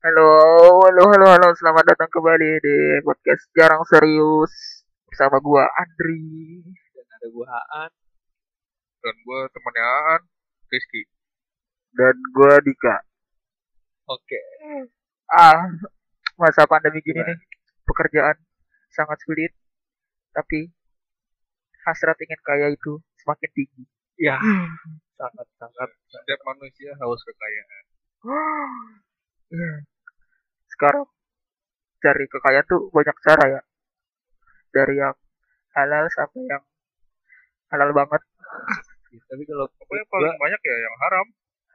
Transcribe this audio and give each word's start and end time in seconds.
Halo, 0.00 0.28
halo, 0.80 1.02
halo, 1.12 1.26
halo. 1.28 1.48
Selamat 1.60 1.84
datang 1.92 2.08
kembali 2.08 2.50
di 2.64 2.76
podcast 3.04 3.44
Jarang 3.52 3.84
Serius 3.84 4.80
bersama 5.04 5.36
gua 5.44 5.68
Andri. 5.76 6.64
dan 6.96 7.04
ada 7.20 7.28
gua 7.28 7.44
Aan 7.52 7.92
dan 9.00 9.14
gue 9.20 9.40
temennya 9.52 9.84
Aan 9.84 10.22
Rizky 10.72 11.02
dan 11.92 12.16
gua 12.32 12.56
Dika. 12.64 12.96
oke 14.08 14.40
Ah, 15.28 15.68
masa 16.40 16.64
pandemi 16.64 17.04
gini 17.04 17.20
nih, 17.20 17.36
pekerjaan 17.84 18.40
sangat 18.90 19.20
sulit, 19.22 19.52
tapi 20.32 20.72
hasrat 21.84 22.16
ingin 22.18 22.40
kaya 22.40 22.72
itu 22.72 23.04
semakin 23.20 23.50
tinggi. 23.52 23.84
ya 24.16 24.40
sangat 25.20 25.46
sangat 25.60 25.90
setiap 26.08 26.40
manusia 26.48 26.96
haus 26.96 27.20
kekayaan 27.20 27.84
Iya. 29.50 29.72
Sekarang 30.68 31.04
cari 32.00 32.24
kekayaan 32.26 32.66
tuh 32.66 32.88
banyak 32.88 33.16
cara 33.20 33.44
ya. 33.50 33.60
Dari 34.70 34.94
yang 34.96 35.16
halal 35.72 36.06
sampai 36.08 36.46
yang 36.46 36.62
halal 37.68 37.90
banget. 37.92 38.22
Ya, 39.10 39.18
tapi 39.26 39.42
kalau 39.42 39.66
apa 39.66 39.90
yang 39.90 40.06
gua 40.06 40.22
paling 40.22 40.38
banyak 40.38 40.60
ya 40.62 40.76
yang 40.86 40.94
haram 41.02 41.26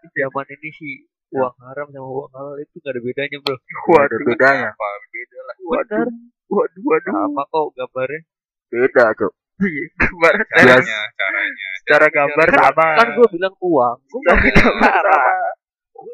zaman 0.07 0.47
ini 0.55 0.69
sih 0.71 1.03
uang 1.35 1.51
haram 1.59 1.83
sama 1.91 2.07
uang 2.07 2.31
halal 2.31 2.55
itu 2.55 2.79
gak 2.79 2.95
ada 2.95 3.01
bedanya 3.03 3.37
bro 3.43 3.59
Waduh, 3.91 4.19
bedanya. 4.23 4.71
apa 4.71 4.87
beda 5.11 5.39
lah 5.43 5.55
Waduh, 5.67 6.07
waduh, 6.47 6.79
waduh. 6.87 7.11
sama 7.11 7.43
kok 7.43 7.67
gambarnya 7.75 8.19
Beda, 8.71 9.05
Cok. 9.19 9.33
Iya, 9.59 9.83
gambar 9.99 10.33
caranya 10.47 10.99
caranya 11.11 11.67
Secara 11.83 12.07
gambar 12.07 12.47
sama. 12.55 12.87
kan 13.03 13.07
gua 13.19 13.27
bilang 13.27 13.55
uang 13.59 13.97
gak 13.99 14.35
bilang 14.39 14.63
gambar 14.63 14.91
cara 14.95 15.11
sama. 15.11 15.44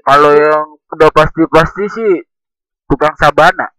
Kalau 0.02 0.32
yang 0.34 0.66
udah 0.90 1.10
pasti-pasti 1.12 1.86
sih 1.88 2.12
tukang 2.86 3.14
sabana. 3.16 3.70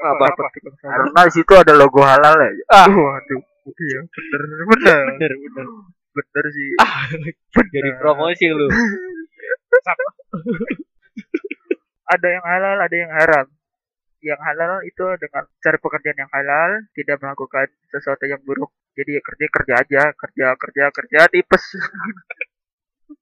apa, 0.00 0.24
apa 0.32 0.44
Karena 0.80 1.20
di 1.28 1.32
situ 1.32 1.52
ada 1.52 1.76
logo 1.76 2.00
halal 2.00 2.34
ya. 2.40 2.50
ah 2.72 2.88
Waduh. 2.88 3.40
Iya, 3.70 4.00
bener, 4.08 4.42
bener. 4.66 5.00
bener 5.14 5.32
bener 5.36 5.66
Bener 6.10 6.44
sih. 6.50 6.70
ah 6.80 7.04
jadi 7.70 7.90
promosi 8.00 8.48
lu 8.50 8.66
ada 12.10 12.26
yang 12.26 12.42
halal, 12.42 12.76
ada 12.80 12.96
yang 12.96 13.12
haram. 13.14 13.46
Yang 14.20 14.40
halal 14.42 14.72
itu 14.84 15.04
dengan 15.16 15.44
cari 15.62 15.78
pekerjaan 15.78 16.18
yang 16.18 16.32
halal, 16.34 16.70
tidak 16.92 17.16
melakukan 17.22 17.66
sesuatu 17.88 18.24
yang 18.26 18.40
buruk. 18.42 18.68
Jadi 18.98 19.16
ya 19.16 19.22
kerja 19.22 19.46
kerja 19.48 19.74
aja, 19.80 20.02
kerja 20.12 20.46
kerja 20.58 20.84
kerja 20.90 21.20
tipes. 21.30 21.64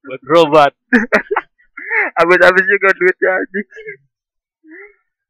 buat 0.04 0.20
berobat 0.20 0.72
Habis-habis 2.18 2.64
juga 2.66 2.88
duitnya 2.94 3.30
aja. 3.38 3.60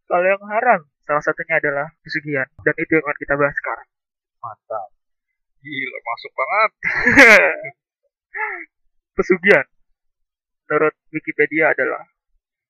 Kalau 0.08 0.24
yang 0.24 0.42
haram, 0.48 0.80
salah 1.04 1.20
satunya 1.20 1.60
adalah 1.60 1.86
pesugihan. 2.00 2.48
Dan 2.64 2.74
itu 2.80 2.92
yang 2.96 3.04
akan 3.04 3.18
kita 3.20 3.34
bahas 3.36 3.56
sekarang. 3.56 3.88
mantap. 4.38 4.88
Gila 5.60 5.98
masuk 6.00 6.32
banget. 6.32 6.70
Pesugihan. 9.18 9.66
Menurut 10.68 10.94
Wikipedia 11.10 11.74
adalah 11.74 12.06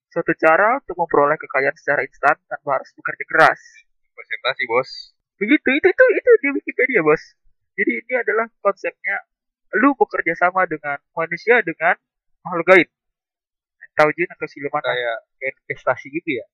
suatu 0.08 0.32
cara 0.34 0.80
untuk 0.80 0.96
memperoleh 0.96 1.36
kekayaan 1.36 1.76
secara 1.76 2.00
instan 2.02 2.36
tanpa 2.48 2.80
harus 2.80 2.91
bekerja 2.96 3.24
keras. 3.28 3.60
presentasi 4.19 4.64
bos. 4.66 4.91
Begitu 5.38 5.69
itu 5.78 5.86
itu 5.86 6.04
itu 6.19 6.30
di 6.42 6.48
Wikipedia 6.58 7.06
bos. 7.06 7.22
Jadi 7.78 7.92
ini 8.02 8.14
adalah 8.19 8.50
konsepnya 8.58 9.22
lu 9.78 9.94
bekerja 9.94 10.34
sama 10.34 10.66
dengan 10.66 10.98
manusia 11.14 11.62
dengan 11.62 11.94
makhluk 12.42 12.66
gaib 12.66 12.88
tahu 13.98 14.10
jin 14.14 14.30
atau 14.30 14.46
siluman 14.46 14.80
kayak 14.80 15.18
kayak 15.42 15.54
investasi 15.66 16.06
gitu 16.14 16.30
ya? 16.38 16.46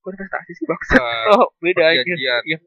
Kok 0.00 0.14
investasi 0.14 0.50
sih 0.54 0.66
bangsa 0.70 1.02
uh, 1.06 1.34
oh 1.34 1.46
beda 1.58 1.82
aja. 1.90 2.14
Yang 2.46 2.46
yang 2.46 2.62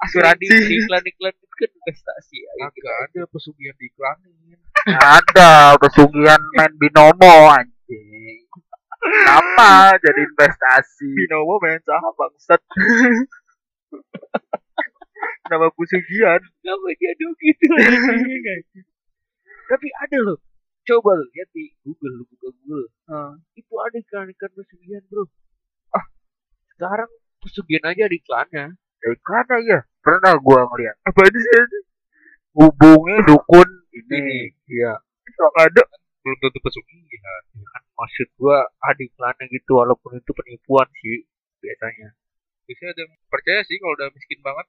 Asuransi. 0.00 0.48
di 0.48 0.80
iklan 0.80 1.04
iklan 1.04 1.32
itu 1.36 1.54
kan 1.60 1.70
investasi 1.70 2.36
ya. 2.40 2.50
Yang 2.64 2.70
agak 2.80 2.96
ada 3.08 3.20
pesugihan 3.28 3.76
diiklanin 3.76 4.56
ada 4.86 5.78
pesugihan 5.78 6.42
main 6.58 6.72
binomo 6.74 7.54
anjing. 7.54 8.42
Apa 9.30 9.94
jadi 10.02 10.26
investasi. 10.26 11.14
Binomo 11.14 11.62
main 11.62 11.78
saham 11.86 12.14
bangsat. 12.18 12.60
Nama 15.50 15.68
pesugihan. 15.74 16.40
Kenapa 16.40 16.88
dia 16.98 17.12
dulu 17.18 17.34
gitu? 17.38 17.66
Tapi 19.70 19.88
ada 20.02 20.18
loh. 20.18 20.38
Coba 20.82 21.14
lihat 21.14 21.48
di 21.50 21.70
Google, 21.80 22.12
lu 22.18 22.24
buka 22.26 22.48
Google. 22.52 22.86
Hmm. 23.06 23.38
Itu 23.54 23.74
ada 23.78 23.94
iklan-iklan 23.94 24.50
pesugihan, 24.52 25.02
Bro. 25.06 25.30
Ah, 25.90 26.04
sekarang 26.72 27.10
pesugihan 27.38 27.84
aja 27.88 28.06
di 28.06 28.18
iklannya. 28.18 28.66
dari 28.98 29.18
mana 29.18 29.56
ya 29.58 29.78
pernah 29.98 30.38
gua 30.38 30.62
ngeliat 30.62 30.94
apa 31.02 31.26
itu 31.26 31.34
sih 31.34 31.82
hubungi 32.54 33.18
dukun 33.26 33.66
ini 33.90 34.46
Iya. 34.62 34.94
itu 35.26 35.42
ada 35.58 35.82
belum 36.22 36.38
tentu 36.38 36.62
pesugihan 36.62 37.42
Ya 37.50 37.66
kan 37.66 37.82
maksud 37.92 38.30
gua 38.38 38.62
ada 38.78 39.02
iklannya 39.02 39.50
gitu 39.50 39.74
walaupun 39.74 40.14
itu 40.14 40.30
penipuan 40.30 40.86
sih 41.02 41.26
biasanya. 41.58 42.14
bisa 42.62 42.94
ada 42.94 43.02
yang 43.02 43.10
percaya 43.26 43.66
sih 43.66 43.74
kalau 43.82 43.90
udah 43.90 44.06
miskin 44.14 44.38
banget 44.38 44.66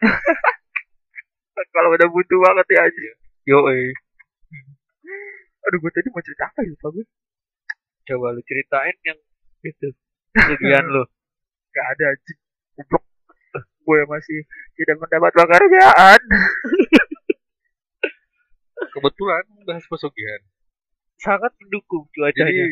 kalau 1.76 1.92
udah 1.92 2.08
butuh 2.08 2.38
banget 2.40 2.66
ya 2.72 2.80
aja 2.80 3.00
Yo, 3.44 3.58
eh. 3.70 3.92
Aduh 5.66 5.78
gue 5.82 5.92
tadi 5.92 6.08
mau 6.14 6.22
cerita 6.22 6.46
apa 6.46 6.62
ya? 6.62 6.70
Lupa 6.72 6.88
gue 6.94 7.04
Coba 8.06 8.26
lu 8.30 8.42
ceritain 8.46 8.96
yang 9.02 9.18
itu. 9.66 9.90
pesugihan 10.30 10.86
lu. 10.86 11.02
gak 11.74 11.86
ada 11.98 12.04
aja 12.14 12.32
goblok. 12.78 13.04
Gue 13.86 14.02
masih 14.10 14.38
tidak 14.78 14.96
mendapat 14.98 15.30
pekerjaan 15.34 16.20
kebetulan 18.96 19.44
bahas 19.68 19.84
pesugihan. 19.84 20.40
Sangat 21.20 21.52
mendukung 21.60 22.08
jadi 22.08 22.32
cuacanya. 22.32 22.64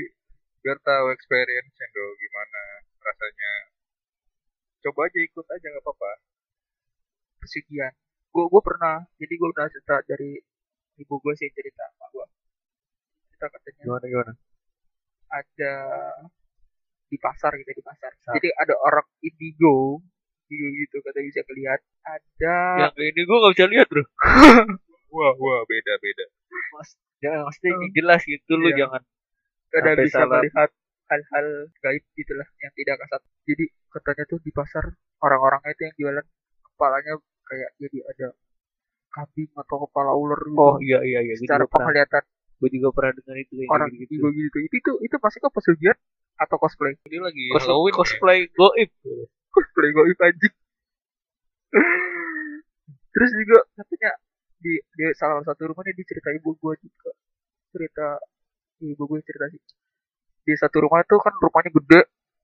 biar 0.65 0.81
tahu 0.81 1.13
experience 1.13 1.77
do 1.93 2.05
gimana 2.17 2.63
rasanya. 3.05 3.53
Coba 4.85 5.09
aja 5.09 5.21
ikut 5.21 5.47
aja 5.49 5.67
nggak 5.69 5.85
apa-apa. 5.85 6.13
Pesugihan. 7.45 7.93
Gue 8.33 8.45
gue 8.49 8.63
pernah 8.65 9.05
jadi 9.21 9.33
gue 9.37 9.49
udah 9.53 9.69
cerita 9.69 9.97
dari 10.09 10.41
ibu 10.99 11.15
gue 11.21 11.35
sih 11.37 11.51
cerita 11.53 11.85
sama 11.93 12.07
gue 12.15 12.27
cerita 13.45 13.53
katanya 13.53 13.83
Gimana 13.83 14.07
gimana? 14.07 14.33
ada 15.31 15.75
di 17.05 17.17
pasar 17.19 17.53
gitu 17.55 17.71
di 17.73 17.85
pasar 17.85 18.11
Ah. 18.25 18.35
jadi 18.35 18.49
ada 18.57 18.75
orang 18.81 19.07
indigo 19.21 20.01
indigo 20.45 20.67
gitu 20.75 20.97
kata 21.03 21.21
bisa 21.21 21.41
kelihatan 21.43 21.85
ada 22.03 22.57
Yang 22.89 22.95
ini 23.05 23.21
gua 23.25 23.37
nggak 23.41 23.53
bisa 23.55 23.67
lihat, 23.67 23.87
Bro. 23.87 24.05
wah 25.15 25.35
wah 25.35 25.61
beda 25.65 25.93
beda 25.99 26.25
Mas, 26.73 26.89
jangan 27.19 27.51
ini 27.63 27.87
jelas 27.93 28.23
gitu 28.25 28.53
Iya. 28.57 28.75
jangan 28.81 29.03
ada 29.75 29.91
bisa 29.99 30.23
salah. 30.23 30.39
melihat 30.41 30.71
hal-hal 31.05 31.47
gaib 31.77 32.05
gitulah 32.15 32.49
yang 32.59 32.73
tidak 32.73 32.97
kasat 32.99 33.21
jadi 33.45 33.65
katanya 33.91 34.25
tuh 34.25 34.39
di 34.41 34.51
pasar 34.51 34.85
orang-orangnya 35.21 35.71
itu 35.71 35.83
yang 35.83 35.95
jualan 35.99 36.27
kepalanya 36.65 37.13
kayak 37.45 37.71
jadi 37.77 37.99
ada 38.09 38.27
kambing 39.11 39.51
atau 39.53 39.77
kepala 39.85 40.11
ular 40.13 40.41
gitu 40.41 40.59
Oh 40.59 40.77
iya 40.81 40.99
iya 41.03 41.21
iya. 41.23 41.35
Gue 41.35 41.43
secara 41.45 41.63
pernah, 41.65 41.87
penglihatan 41.87 42.25
gue 42.55 42.69
juga 42.71 42.89
pernah 42.95 43.13
dengar 43.15 43.37
itu 43.37 43.53
kayak 43.57 43.71
orang 43.71 43.89
gitu. 43.93 44.03
indigo 44.07 44.29
gitu 44.31 44.59
itu 44.63 44.75
itu 44.79 44.93
itu 45.03 45.17
masih 45.19 45.39
ke 45.43 45.49
pesugihan 45.51 45.99
atau 46.35 46.57
cosplay 46.59 46.93
ini 47.07 47.19
lagi 47.19 47.45
Cos 47.53 47.67
Halloween 47.67 47.93
ya. 47.93 47.99
cosplay 48.01 48.39
goib. 48.51 48.91
cosplay 49.51 49.91
gaib 49.91 50.19
anjing 50.21 50.55
terus 53.15 53.31
juga 53.31 53.59
katanya 53.75 54.13
di 54.59 54.73
di 54.81 55.05
salah 55.15 55.43
satu 55.45 55.71
rumahnya 55.71 55.95
dicerita 55.95 56.31
ibu 56.33 56.55
gue 56.57 56.75
juga 56.81 57.11
cerita 57.71 58.07
ibu 58.81 59.03
gue 59.05 59.19
cerita 59.23 59.47
sih 59.51 59.61
di 60.45 60.55
satu 60.55 60.83
rumah 60.83 61.03
tuh 61.07 61.21
kan 61.21 61.35
rumahnya 61.39 61.71
gede 61.73 62.01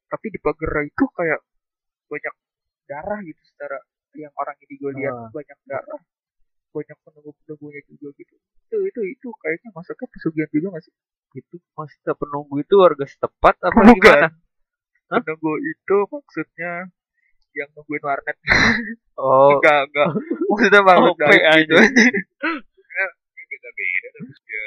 tapi 0.06 0.26
di 0.30 0.38
pagar 0.38 0.82
itu 0.82 1.04
kayak 1.10 1.40
banyak 2.06 2.34
darah 2.86 3.18
gitu 3.22 3.42
secara 3.46 3.78
yang 4.18 4.34
orang 4.34 4.56
ini 4.66 4.74
gue 4.74 4.90
lihat 4.98 5.14
Ah. 5.14 5.30
banyak 5.30 5.58
darah 5.66 6.00
banyak 6.70 6.98
penunggu-penunggunya 7.02 7.80
juga 7.84 8.08
gitu 8.14 8.34
itu 8.70 8.76
itu 8.86 9.00
itu 9.10 9.28
kayaknya 9.36 9.70
masuknya 9.70 10.06
pesugihan 10.08 10.48
juga 10.48 10.66
gak 10.72 10.84
sih 10.84 10.94
Itu 11.32 11.56
maksudnya 11.72 12.12
penunggu 12.14 12.54
itu 12.58 12.74
warga 12.74 13.04
setempat 13.04 13.54
apa 13.60 13.74
Bukan. 13.76 13.94
gimana? 13.94 14.28
Hah? 15.10 15.20
penunggu 15.20 15.52
itu 15.60 15.96
maksudnya 16.06 16.72
yang 17.50 17.68
nungguin 17.72 18.02
warnet 18.02 18.36
Oh, 19.14 19.58
enggak 19.58 19.90
enggak 19.90 20.08
maksudnya 20.48 20.80
makhluk 20.80 21.14
Oh, 21.14 21.26
PA 21.26 21.52
gitu 21.58 21.74
aja. 21.74 21.86
Ini 21.90 23.42
beda-beda 23.50 24.08
tapi 24.10 24.32
ya 24.46 24.66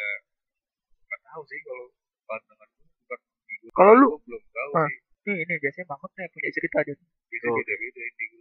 nggak 1.03 1.21
tahu 1.25 1.41
sih 1.43 1.59
kalau 1.61 1.85
pandangan 2.23 2.67
bukan 2.99 3.19
Kalau 3.71 3.93
lu- 3.95 4.19
belum 4.21 4.43
tahu 4.51 4.71
Ah. 4.75 4.87
sih 4.87 4.99
Nih, 5.23 5.39
ini 5.39 5.53
biasanya 5.55 5.87
Mahmud 5.87 6.11
nih 6.13 6.27
punya 6.27 6.49
cerita 6.51 6.77
aja. 6.79 6.93
bisa 7.31 7.47
Oh. 7.47 7.55
beda-beda 7.55 8.01
indigo 8.03 8.39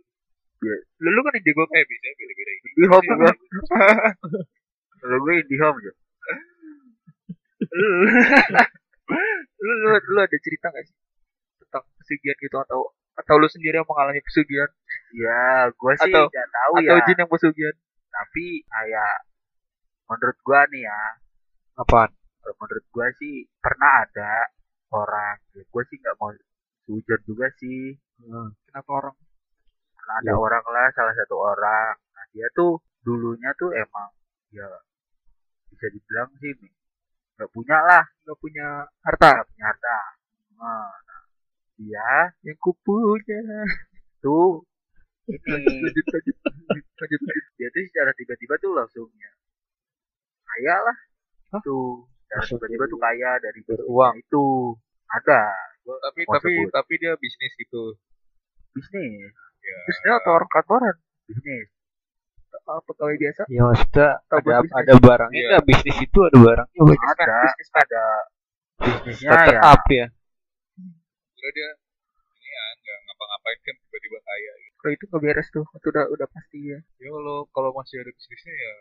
Lu, 0.63 1.09
lu 1.09 1.21
kan 1.21 1.35
indigo 1.35 1.63
eh 1.69 1.83
bisa 1.83 2.09
beda-beda 2.13 2.53
indigo 2.55 2.77
Di 2.77 2.85
home 2.87 3.09
gua. 3.13 3.33
Kalau 4.97 5.17
gue 5.19 5.35
indie 5.37 5.59
home 5.59 5.77
aja. 5.77 5.93
lu, 7.73 7.89
lu, 9.61 9.91
lu, 10.09 10.19
ada 10.19 10.39
cerita 10.39 10.67
gak 10.69 10.85
sih 10.85 10.97
tentang 11.59 11.85
pesugihan 11.97 12.37
gitu 12.37 12.57
atau 12.61 12.81
atau 13.13 13.35
lu 13.37 13.47
sendiri 13.47 13.77
yang 13.77 13.87
mengalami 13.87 14.21
pesugihan 14.21 14.71
Ya, 15.13 15.69
gue 15.69 15.93
sih 16.01 16.09
Atau- 16.09 16.29
nggak 16.29 16.49
tahu 16.51 16.73
atau 16.81 16.97
ya. 16.97 17.05
jin 17.05 17.19
yang 17.19 17.31
pesugihan 17.31 17.77
Tapi 18.09 18.45
kayak 18.63 19.15
menurut 20.07 20.39
gue 20.39 20.61
nih 20.71 20.83
ya, 20.85 21.01
Apaan? 21.75 22.11
kalau 22.39 22.55
menurut 22.59 22.85
gue 22.87 23.07
sih 23.17 23.35
pernah 23.57 24.05
ada 24.05 24.33
orang. 24.91 25.41
Ya, 25.53 25.65
gue 25.65 25.83
sih 25.87 25.97
nggak 25.97 26.17
mau 26.17 26.29
sujud 26.83 27.21
juga 27.25 27.49
sih. 27.57 27.97
kenapa 28.69 28.91
orang 28.93 29.17
Pernah 30.03 30.17
ada 30.19 30.33
Ya. 30.35 30.37
orang 30.37 30.65
lah, 30.67 30.87
salah 30.93 31.15
satu 31.15 31.37
orang. 31.39 31.95
Nah, 31.95 32.25
dia 32.35 32.47
tuh 32.53 32.83
dulunya 33.03 33.51
tuh 33.55 33.71
emang 33.71 34.11
ya 34.51 34.67
bisa 35.71 35.87
dibilang 35.89 36.29
sih 36.39 36.53
nggak 37.39 37.51
punya 37.51 37.79
lah, 37.81 38.05
nggak 38.23 38.39
punya 38.39 38.67
harta 39.01 39.29
nggak 39.33 39.49
punya 39.49 39.65
harta. 39.65 39.99
Nah, 40.59 40.91
nah, 40.91 41.23
dia 41.75 42.11
yang 42.43 42.59
kupunya 42.59 43.41
tuh 44.21 44.63
ini 45.27 45.39
lanjut 45.87 46.07
lanjut 46.13 46.37
lanjut 46.67 47.21
lanjut 47.23 47.45
dia 47.57 47.69
tuh 47.71 47.83
secara 47.87 48.11
tiba-tiba 48.13 48.55
tuh 48.59 48.75
langsung 48.75 49.07
ya 49.17 49.33
kaya 50.45 50.77
lah 50.83 50.97
Hah? 51.55 51.63
tuh 51.63 52.05
secara 52.27 52.43
tiba-tiba 52.47 52.85
tuh 52.87 52.99
kaya 53.01 53.31
dari 53.39 53.61
beruang. 53.63 54.15
itu 54.19 54.45
ada 55.09 55.43
Tapi 55.83 56.21
tapi 56.27 56.53
sebut. 56.59 56.71
tapi 56.71 56.93
dia 56.99 57.13
bisnis 57.19 57.53
gitu. 57.57 57.97
bisnis 58.75 59.31
Ya. 59.63 59.77
terus 59.87 59.99
dia 60.01 60.13
atau 60.17 60.33
orang 60.35 60.51
kantoran 60.51 60.97
bisnis 61.25 61.69
atau 62.53 62.79
pegawai 62.85 63.17
biasa 63.17 63.43
Ya 63.49 63.63
maksudnya 63.65 64.09
Atau 64.21 64.39
ada 64.39 64.55
bisnis. 64.61 64.77
ada 64.77 64.93
barangnya 64.99 65.39
Iya. 65.39 65.49
nggak 65.49 65.65
bisnis 65.65 65.97
itu 65.99 66.19
ada 66.21 66.39
barangnya 66.39 66.81
banyak. 66.83 67.07
ada 67.15 67.37
bisnisman. 67.41 67.81
ada 67.81 68.05
bisnisnya 68.77 69.29
Startup 69.31 69.53
ya 69.53 69.61
up 69.65 69.85
ya. 69.89 70.07
Kira 71.33 71.51
dia 71.53 71.69
ini 72.33 72.49
ya 72.49 72.65
nggak 72.77 72.99
ngapa-ngapain 73.03 73.59
kan 73.61 73.75
tiba-tiba 73.81 74.19
kaya 74.21 74.53
gitu. 74.59 74.75
kalau 74.77 74.93
itu 74.93 75.05
nggak 75.07 75.23
beres 75.23 75.49
tuh 75.49 75.65
itu 75.69 75.87
udah 75.89 76.05
udah 76.09 76.29
pasti 76.29 76.59
ya 76.65 76.79
Ya 76.99 77.09
kalau 77.09 77.39
kalau 77.49 77.71
masih 77.73 77.97
ada 77.99 78.11
bisnisnya 78.11 78.53
ya 78.53 78.75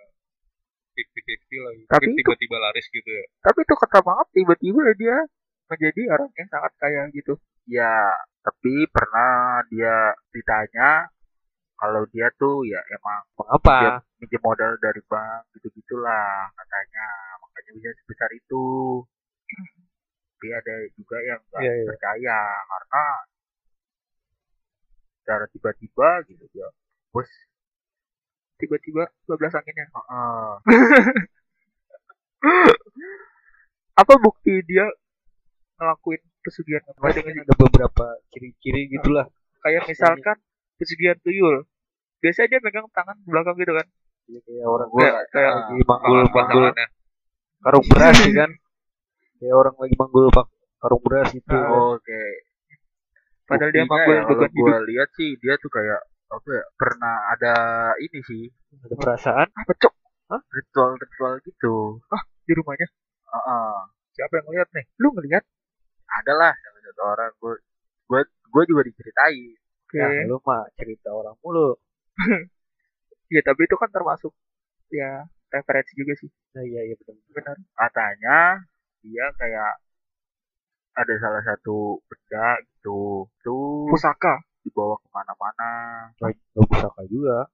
fifty 0.91 1.19
fifty 1.23 1.55
lah. 1.57 1.71
gitu. 1.73 1.87
Tapi 1.87 2.05
tiba-tiba 2.13 2.57
laris 2.59 2.85
gitu 2.85 3.09
ya. 3.09 3.23
tapi 3.39 3.59
itu 3.61 3.73
kata 3.75 3.99
maaf 4.01 4.27
tiba-tiba 4.29 4.81
dia 4.95 5.17
menjadi 5.65 6.01
orang 6.11 6.29
yang 6.35 6.49
sangat 6.49 6.73
kaya 6.75 7.01
gitu 7.11 7.33
ya 7.65 8.11
tapi 8.41 8.89
pernah 8.89 9.61
dia 9.69 10.11
ditanya 10.33 11.07
kalau 11.77 12.05
dia 12.09 12.29
tuh 12.37 12.61
ya 12.65 12.77
emang 12.89 13.21
Mengapa? 13.37 13.77
dia 13.81 13.91
minjem 14.17 14.41
modal 14.41 14.77
dari 14.77 15.01
bank 15.05 15.49
gitu 15.57 15.69
gitulah 15.73 16.49
katanya 16.53 17.07
makanya 17.37 17.71
bisa 17.73 17.89
sebesar 18.01 18.29
itu 18.33 19.01
tapi 20.37 20.47
ada 20.53 20.73
juga 20.97 21.17
yang 21.21 21.41
nggak 21.49 21.61
Iya, 21.61 21.73
iya. 21.73 21.85
percaya 21.85 22.39
karena 22.65 23.05
secara 25.21 25.45
tiba-tiba 25.53 26.09
gitu 26.25 26.45
dia 26.49 26.67
bos 27.13 27.29
tiba-tiba 28.57 29.05
12 29.25 29.57
anginnya 29.57 29.85
heeh, 29.89 30.49
apa 34.01 34.13
bukti 34.17 34.53
dia 34.65 34.85
ngelakuin 35.77 36.21
pesugihan 36.41 36.81
kan 36.83 36.93
sih? 37.13 37.23
ada 37.23 37.53
beberapa 37.55 38.05
ciri-ciri 38.29 38.81
gitulah. 38.89 39.25
kayak 39.61 39.85
misalkan 39.85 40.37
pesugihan 40.75 41.17
tuyul 41.21 41.65
biasanya 42.19 42.47
dia 42.51 42.59
megang 42.61 42.87
tangan 42.91 43.17
belakang 43.23 43.55
gitu 43.57 43.73
kan 43.73 43.87
Jadi 44.21 44.39
kayak 44.45 44.65
orang 44.65 44.89
gua 44.89 45.01
kayak 45.01 45.21
kayak 45.29 45.51
ah, 45.51 45.55
lagi 45.61 45.83
manggul 45.83 46.19
manggul 46.23 46.63
Pasangannya. 46.65 46.87
karung 47.61 47.85
beras 47.87 48.15
sih 48.17 48.33
kan. 48.33 48.51
Kayak 49.37 49.55
orang 49.57 49.75
lagi 49.75 49.95
manggul 49.97 50.25
pak 50.29 50.45
karung 50.77 51.01
beras 51.01 51.27
gitu. 51.31 51.53
Ah. 51.53 51.97
oke 51.97 52.21
padahal 53.43 53.69
dia 53.69 53.83
Buktinya 53.83 53.91
manggul 53.91 54.15
ya, 54.15 54.21
hidup 54.23 54.51
gua 54.55 54.77
lihat 54.85 55.09
sih 55.13 55.29
dia 55.37 55.53
tuh 55.57 55.69
kayak 55.69 56.01
apa 56.31 56.49
ya 56.49 56.63
pernah 56.73 57.15
ada 57.29 57.53
ini 57.99 58.19
sih 58.23 58.43
Ada 58.81 58.95
perasaan. 58.95 59.47
apa 59.51 59.73
cok 59.75 59.93
ritual-ritual 60.47 61.33
gitu 61.43 61.99
di 62.41 62.53
rumahnya 62.55 62.87
Heeh. 63.27 63.75
siapa 64.11 64.33
yang 64.33 64.45
ngeliat 64.47 64.69
nih 64.71 64.85
lu 64.97 65.07
ngeliat 65.11 65.43
ada 66.13 66.33
lah 66.33 66.53
salah 66.53 66.81
satu 66.81 67.01
orang 67.05 67.31
gue 67.33 67.53
gue 68.05 68.21
gue 68.25 68.63
juga 68.67 68.81
diceritain 68.83 69.55
oke 69.85 69.95
Ya, 69.95 70.07
lu 70.23 70.39
mah 70.41 70.63
cerita 70.73 71.11
orang 71.11 71.35
mulu. 71.39 71.75
ya 73.33 73.41
tapi 73.41 73.61
itu 73.63 73.75
kan 73.75 73.87
termasuk 73.87 74.31
ya 74.89 75.23
referensi 75.49 75.93
juga 75.93 76.13
sih 76.15 76.29
Nah, 76.51 76.63
iya 76.63 76.83
iya 76.83 76.95
betul. 76.95 77.15
benar 77.31 77.55
katanya 77.71 78.59
dia 78.99 79.25
kayak 79.35 79.71
ada 80.93 81.13
salah 81.17 81.39
satu 81.41 82.03
benda 82.03 82.59
gitu 82.67 83.23
tuh 83.39 83.87
pusaka 83.87 84.35
dibawa 84.61 84.99
ke 84.99 85.07
mana-mana 85.09 85.71
Gak 86.19 86.35
pusaka 86.67 87.07
juga. 87.07 87.47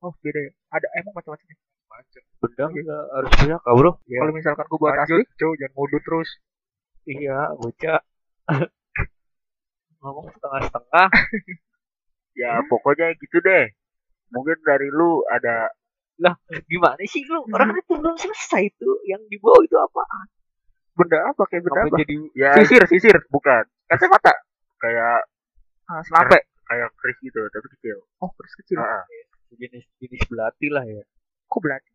oh 0.00 0.10
beda 0.18 0.38
ya 0.38 0.52
ada 0.70 0.86
emang 0.98 1.14
macam-macam 1.14 1.46
ya? 1.46 1.56
Macem. 1.88 2.22
Benda 2.38 2.64
nggak 2.68 3.04
harus 3.14 3.30
pusaka 3.32 3.70
bro. 3.72 3.90
Iya. 4.04 4.18
kalau 4.18 4.32
misalkan 4.34 4.64
gue 4.66 4.78
buat 4.78 4.94
Lanjut, 4.94 5.18
asli 5.22 5.46
jangan 5.54 5.70
ngudut 5.74 6.02
terus. 6.02 6.30
Iya, 7.08 7.56
bocah. 7.56 8.00
Ngomong 10.04 10.28
setengah-setengah. 10.36 11.08
ya 12.42 12.62
pokoknya 12.70 13.18
gitu 13.18 13.42
deh 13.42 13.66
mungkin 14.30 14.54
dari 14.62 14.86
lu 14.92 15.24
ada 15.26 15.72
Gimana 16.66 16.98
sih 17.06 17.22
lu? 17.30 17.46
Orang 17.54 17.78
itu 17.78 17.94
belum 17.94 18.18
selesai 18.18 18.74
itu. 18.74 18.90
Yang 19.06 19.22
dibawa 19.30 19.58
itu 19.62 19.78
apa? 19.78 20.02
benda 20.98 21.18
apa 21.30 21.42
kayak 21.46 21.62
benda 21.62 21.80
Apa 21.86 21.88
apa 21.94 21.98
jadi 22.02 22.16
ya 22.34 22.50
sisir 22.58 22.82
sisir 22.90 23.16
bukan 23.30 23.62
kacamata 23.86 24.34
kayak 24.82 25.22
ah, 25.86 26.02
senape 26.02 26.42
kayak 26.66 26.90
kris 26.98 27.16
gitu 27.22 27.40
tapi 27.54 27.66
kecil 27.78 27.96
oh 28.18 28.30
terus 28.34 28.52
kecil 28.58 28.82
Heeh. 28.82 29.02
jenis 29.54 29.86
jenis 30.02 30.22
belati 30.26 30.66
lah 30.74 30.82
ya. 30.82 31.06
kok 31.46 31.60
belati 31.62 31.90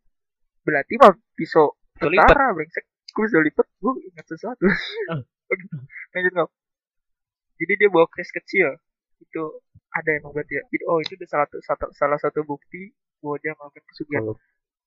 belati 0.64 0.92
mah 0.96 1.12
pisau 1.36 1.76
tentara 2.00 2.56
brengsek 2.56 2.88
gue 3.14 3.22
bisa 3.30 3.38
lipet 3.40 3.66
gue 3.78 3.92
ingat 4.10 4.26
sesuatu 4.26 4.64
Ah. 5.10 5.22
Oke, 5.52 5.64
lanjut 6.16 6.32
nggak 6.34 6.50
jadi 7.62 7.72
dia 7.78 7.88
bawa 7.92 8.06
kris 8.10 8.30
kecil 8.34 8.74
itu 9.22 9.42
ada 9.94 10.10
emang 10.18 10.34
berarti 10.34 10.58
ya 10.58 10.62
jadi, 10.74 10.84
oh 10.90 10.98
itu 10.98 11.14
udah 11.14 11.28
salah 11.30 11.46
satu, 11.46 11.58
satu 11.62 11.86
salah 11.94 12.18
satu 12.18 12.42
bukti 12.42 12.90
bahwa 13.22 13.36
dia 13.38 13.52
melakukan 13.54 13.84
pesugihan 13.86 14.22
Kalau 14.26 14.34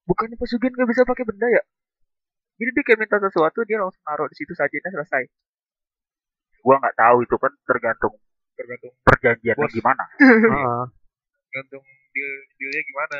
bukannya 0.05 0.35
pesugihan 0.35 0.71
nggak 0.75 0.89
bisa 0.91 1.01
pakai 1.07 1.23
benda 1.23 1.47
ya 1.47 1.63
jadi 2.57 2.69
dia 2.75 2.83
kayak 2.83 2.99
minta 2.99 3.17
sesuatu 3.23 3.59
dia 3.63 3.77
langsung 3.79 4.03
naruh 4.03 4.27
di 4.27 4.35
situ 4.35 4.51
sajinya 4.51 4.89
selesai 4.91 5.23
gua 6.61 6.75
nggak 6.83 6.95
tahu 6.99 7.17
itu 7.23 7.35
kan 7.39 7.53
tergantung 7.63 8.13
Tergantung 8.57 8.93
perjanjiannya 9.05 9.67
Bos. 9.69 9.73
gimana 9.77 10.03
Heeh. 10.19 10.83
tergantung 11.47 11.85
deal 12.17 12.31
dealnya 12.57 12.81
gimana. 12.89 13.19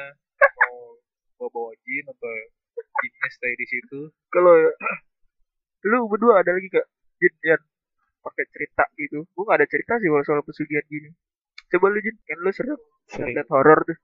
Mau 0.58 0.98
bawa 1.38 1.50
bawa 1.54 1.72
jin 1.86 2.06
atau 2.10 2.34
jinnya 3.02 3.17
stay 3.38 3.54
di 3.54 3.66
situ. 3.66 4.00
kalau 4.28 4.54
lu 5.88 6.10
berdua 6.10 6.42
ada 6.42 6.52
lagi 6.52 6.68
gak 6.68 6.88
Jin 7.18 7.34
yang 7.46 7.62
pakai 8.20 8.46
cerita 8.50 8.84
gitu 8.96 9.24
gue 9.24 9.44
gak 9.46 9.58
ada 9.58 9.68
cerita 9.68 9.94
sih 9.98 10.08
kalau 10.08 10.22
soal 10.22 10.42
pesugihan 10.42 10.84
gini 10.86 11.10
coba 11.70 11.86
lu 11.88 12.00
Jin 12.00 12.18
kan 12.20 12.38
lu 12.40 12.52
sering 12.52 12.76
Sering 13.08 13.32
lihat 13.32 13.48
horor 13.48 13.80
tuh 13.84 13.98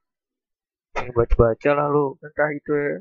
baca-baca 1.12 1.70
lah 1.74 1.88
lu. 1.90 2.16
entah 2.18 2.50
itu 2.50 2.72
ya. 2.72 2.96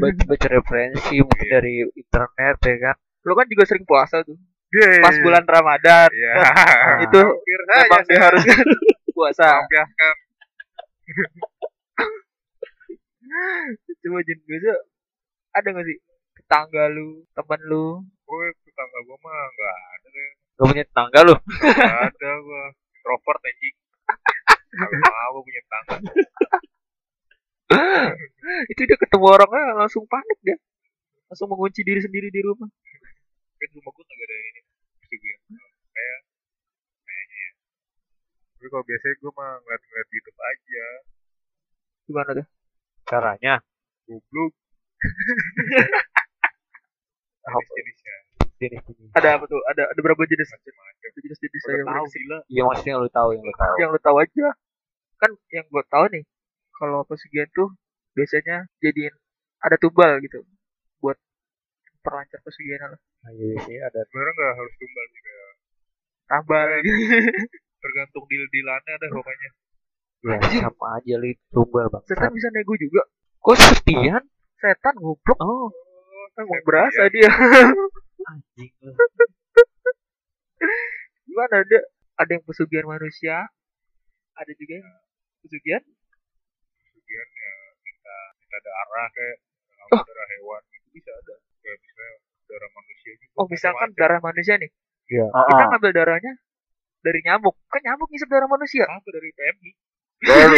Baca-baca 0.00 0.46
referensi 0.56 1.20
mungkin 1.20 1.44
Iya. 1.44 1.52
dari 1.52 1.74
internet 1.92 2.56
ya 2.62 2.76
kan. 2.80 2.96
lu 3.20 3.32
kan 3.34 3.44
juga 3.44 3.64
sering 3.66 3.84
puasa 3.84 4.24
tuh 4.24 4.38
Yeay. 4.70 5.02
pas 5.02 5.12
bulan 5.20 5.44
Ramadan 5.44 6.08
Iya. 6.08 6.32
itu 7.04 7.20
Hampir 7.20 7.60
saja 7.60 7.82
memang 7.84 8.00
saya 8.00 8.16
diharuskan 8.16 8.66
puasa 9.18 9.48
coba 14.00 14.18
Jin 14.24 14.38
biasa 14.42 14.72
ada 15.50 15.68
gak 15.70 15.86
sih 15.86 15.98
tetangga 16.38 16.84
lu 16.90 17.26
teman 17.34 17.60
lu 17.66 18.02
Gue 18.30 18.46
tetangga 18.62 18.98
gue 19.02 19.18
mah 19.26 19.38
nggak 19.50 19.76
ada 19.90 20.08
deh. 20.14 20.30
Gak 20.54 20.66
punya 20.70 20.84
tetangga 20.86 21.20
lu. 21.26 21.34
Nggak 21.34 22.02
ada 22.14 22.30
gue. 22.38 22.64
Introvert 22.94 23.42
anjing. 23.42 23.76
Gak 24.70 24.90
mau 25.02 25.38
punya 25.42 25.60
tetangga. 25.66 25.94
itu 28.70 28.82
dia 28.82 28.98
ketemu 28.98 29.26
orangnya 29.30 29.78
langsung 29.78 30.02
panik 30.10 30.38
dia 30.42 30.58
langsung 31.30 31.46
mengunci 31.46 31.86
diri 31.86 32.02
sendiri 32.02 32.26
di 32.34 32.42
rumah 32.42 32.66
Kan 32.66 33.70
rumah 33.78 33.92
gue 33.94 34.04
nggak 34.08 34.26
ada 34.26 34.36
ini. 34.50 34.60
Pesugihan. 35.04 35.40
Kayak 35.94 36.20
kayaknya 37.06 37.38
ya. 37.38 37.50
Tapi 38.56 38.66
kalau 38.72 38.84
biasanya 38.86 39.14
gue 39.20 39.32
mah 39.38 39.50
ngeliat-ngeliat 39.62 40.08
YouTube 40.10 40.40
aja. 40.40 40.86
gimana 42.10 42.30
tuh 42.42 42.46
Caranya. 43.06 43.54
Goblok. 44.08 44.52
Jenis-jenisnya. 47.40 48.16
Jenis 48.60 48.82
ini. 48.86 49.08
ada 49.10 49.28
apa 49.34 49.44
tuh 49.46 49.56
ada 49.66 49.82
ada 49.86 49.96
berapa 49.98 50.20
jenis 50.22 50.48
Macam-macam. 50.50 50.92
ada 51.00 51.18
jenis-jenis 51.18 51.60
Udah 51.60 51.72
saya 51.72 51.84
tahu 51.88 52.06
gila. 52.10 52.38
Iya 52.46 52.62
maksudnya 52.62 52.94
lu 52.96 53.08
tahu 53.10 53.28
yang 53.32 53.42
lu 53.42 53.54
tahu. 53.54 53.74
yang 53.78 53.90
lu 53.90 54.00
tahu 54.00 54.16
aja 54.18 54.48
kan 55.16 55.30
yang 55.50 55.66
gue 55.66 55.84
tahu 55.86 56.04
nih 56.10 56.24
kalau 56.72 57.04
pesugihan 57.04 57.48
tuh 57.50 57.68
biasanya 58.10 58.64
jadiin 58.78 59.12
ada 59.58 59.76
tumbal 59.76 60.16
gitu 60.18 60.40
buat 60.98 61.16
perlancar 62.00 62.40
pesugihan 62.40 62.88
lah 62.90 63.00
Nah, 63.20 63.28
iya 63.30 63.52
sih 63.60 63.76
ada 63.76 64.00
Sebenarnya 64.02 64.32
nggak 64.34 64.52
harus 64.54 64.74
tumbal 64.74 65.04
sih 65.06 65.20
kayak 65.20 65.50
tambah 66.26 66.62
lagi 66.62 66.92
tergantung 67.82 68.24
deal 68.26 68.44
dealannya 68.46 68.94
dah 68.94 69.10
pokoknya 69.10 69.48
Ya 70.20 70.36
sama 70.62 70.86
aja 70.94 71.14
li 71.16 71.32
tumbal 71.50 71.86
bang. 71.86 72.02
setan 72.06 72.30
bisa 72.30 72.48
nego 72.50 72.76
juga 72.76 73.02
Kok 73.38 73.56
sepian? 73.56 74.24
Setan 74.60 74.94
goblok. 75.00 75.38
Oh. 75.40 75.72
Emang 76.36 76.62
berasa 76.62 77.08
dia. 77.10 77.28
Anjing. 78.30 78.72
Gimana 81.26 81.54
ada 81.64 81.78
ada 82.20 82.30
yang 82.30 82.44
pesugihan 82.44 82.86
manusia? 82.86 83.48
Ada 84.36 84.52
juga 84.56 84.80
yang 84.80 84.88
pesugihan? 85.40 85.82
Kemudian 86.84 87.26
ya 87.26 87.52
minta 87.80 88.16
minta 88.36 88.58
darah 88.60 89.08
kayak 89.16 89.38
Oh. 89.90 89.98
darah 90.06 90.26
hewan 90.38 90.62
itu 90.70 90.88
bisa 90.94 91.10
ada. 91.10 91.34
Kayak 91.64 91.78
misalnya 91.82 92.14
darah 92.46 92.70
manusia 92.78 93.10
gitu 93.18 93.32
oh 93.34 93.46
misalkan 93.50 93.88
darah 93.98 94.20
manusia 94.22 94.54
nih? 94.54 94.70
Iya. 95.10 95.26
kita 95.26 95.62
ngambil 95.66 95.90
darahnya 95.90 96.32
dari 97.02 97.20
nyamuk. 97.26 97.58
Kan 97.66 97.80
nyamuk 97.82 98.06
ngisep 98.06 98.28
darah 98.30 98.46
manusia. 98.46 98.86
Apa 98.86 99.08
dari 99.10 99.34
PMI 99.34 99.70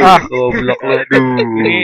Ah 0.02 0.20
goblok 0.26 0.80
lu. 0.82 0.94
Ini 0.98 1.76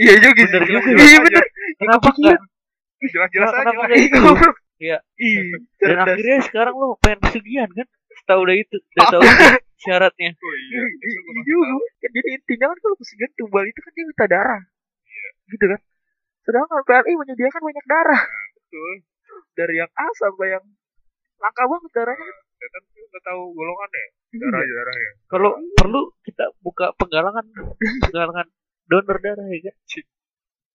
iya 0.00 0.14
juga 0.16 0.42
Bener 0.48 0.62
juga. 0.64 0.80
iya 0.96 1.18
bener 1.20 1.44
kenapa 1.76 2.08
enggak? 2.16 2.38
jelas-jelas 2.98 3.50
aja 3.52 3.60
Kenapa 3.60 3.78
lah 3.78 3.86
enggak 3.86 4.00
itu? 4.00 4.22
Iya. 4.78 4.98
Ih, 5.18 5.58
Dan 5.76 5.96
akhirnya 5.98 6.38
sekarang 6.46 6.74
lu 6.78 6.94
pengen 7.02 7.18
pesugihan 7.20 7.68
kan? 7.68 7.86
Tahu 8.24 8.40
udah 8.44 8.56
itu, 8.56 8.76
udah 8.78 9.06
tahu 9.10 9.22
syaratnya. 9.82 10.30
oh 10.34 10.54
iya 10.54 10.80
Iya. 10.86 11.56
Kan 11.98 12.10
jadi 12.14 12.28
intinya 12.32 12.66
kan 12.70 12.78
kalau 12.78 12.96
pesugihan 12.96 13.32
tumbal 13.34 13.64
itu 13.66 13.80
kan 13.82 13.92
dia 13.92 14.04
minta 14.06 14.26
darah. 14.26 14.62
Gitu 15.50 15.64
kan. 15.66 15.80
Sedangkan 16.46 16.80
PLI 16.86 17.12
menyediakan 17.12 17.60
banyak 17.60 17.86
darah. 17.86 18.22
betul 18.56 18.94
Dari 19.52 19.74
yang 19.76 19.90
A 19.92 20.06
sampai 20.14 20.46
yang 20.54 20.64
langka 21.38 21.64
banget 21.66 21.90
darahnya. 21.92 22.32
Setan 22.58 22.82
tuh 22.90 23.04
nggak 23.08 23.24
tahu 23.24 23.42
golongannya 23.54 24.06
Iya. 24.28 24.44
darah 24.44 24.60
darahnya 24.60 25.12
Kalau 25.24 25.50
perlu 25.72 26.00
kita 26.20 26.44
buka 26.60 26.92
penggalangan 27.00 27.44
penggalangan 28.04 28.46
donor 28.84 29.18
darah 29.24 29.46
ya 29.48 29.60
kan? 29.72 29.76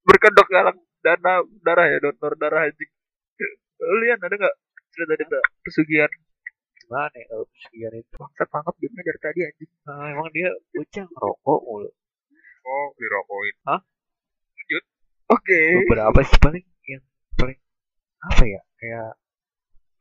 Berkedok 0.04 0.48
galang 0.50 0.78
dana 1.06 1.34
darah 1.62 1.86
ya, 1.90 1.98
donor 2.02 2.34
darah 2.38 2.66
anjing. 2.66 2.92
Lu 3.78 3.96
lihat 4.02 4.20
ada 4.26 4.34
nggak 4.34 4.56
cerita-cerita 4.90 5.38
pesugihan? 5.62 6.12
Gimana 6.82 7.14
ya 7.14 7.26
kalau 7.30 7.46
pesugihan 7.46 7.94
itu? 7.94 8.10
Bangsat 8.18 8.48
mangap 8.50 8.76
gamenya 8.82 9.04
dari 9.06 9.20
tadi 9.22 9.40
anjing. 9.46 9.72
Nah, 9.86 10.06
emang 10.10 10.30
dia 10.34 10.50
bocah 10.74 11.06
ngerokok 11.06 11.60
mulu. 11.62 11.90
oh 12.64 12.88
dirokokin 12.98 13.56
Oke. 15.34 15.60
Beberapa 15.88 16.20
sih 16.26 16.38
paling 16.40 16.64
yang 16.90 17.04
paling 17.40 17.58
apa 18.22 18.44
ya? 18.46 18.62
Kayak 18.78 19.18